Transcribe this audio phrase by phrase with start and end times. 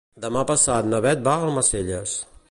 [0.21, 2.17] Demà passat na Beth va a Almacelles.